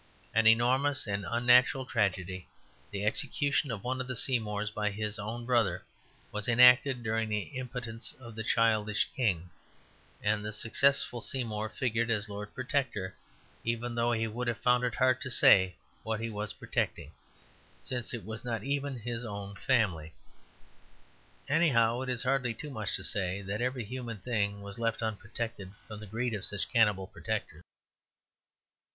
An 0.33 0.47
enormous 0.47 1.05
and 1.05 1.23
unnatural 1.29 1.85
tragedy, 1.85 2.47
the 2.89 3.05
execution 3.05 3.69
of 3.69 3.83
one 3.83 4.01
of 4.01 4.07
the 4.07 4.15
Seymours 4.15 4.71
by 4.71 4.89
his 4.89 5.19
own 5.19 5.45
brother, 5.45 5.83
was 6.31 6.47
enacted 6.47 7.03
during 7.03 7.29
the 7.29 7.41
impotence 7.53 8.11
of 8.13 8.35
the 8.35 8.43
childish 8.43 9.07
king, 9.15 9.51
and 10.23 10.43
the 10.43 10.53
successful 10.53 11.21
Seymour 11.21 11.69
figured 11.69 12.09
as 12.09 12.29
Lord 12.29 12.51
Protector, 12.55 13.13
though 13.63 13.63
even 13.63 14.13
he 14.15 14.25
would 14.25 14.47
have 14.47 14.57
found 14.57 14.83
it 14.83 14.95
hard 14.95 15.21
to 15.21 15.29
say 15.29 15.75
what 16.01 16.19
he 16.19 16.31
was 16.31 16.53
protecting, 16.53 17.11
since 17.79 18.11
it 18.11 18.25
was 18.25 18.43
not 18.43 18.63
even 18.63 18.97
his 18.97 19.23
own 19.23 19.53
family. 19.53 20.15
Anyhow, 21.47 22.01
it 22.01 22.09
is 22.09 22.23
hardly 22.23 22.55
too 22.55 22.71
much 22.71 22.95
to 22.95 23.03
say 23.03 23.43
that 23.43 23.61
every 23.61 23.83
human 23.85 24.17
thing 24.17 24.63
was 24.63 24.79
left 24.79 25.03
unprotected 25.03 25.71
from 25.87 25.99
the 25.99 26.07
greed 26.07 26.33
of 26.33 26.43
such 26.43 26.71
cannibal 26.73 27.05
protectors. 27.05 27.61